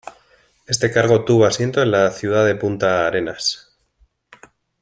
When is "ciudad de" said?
2.09-2.55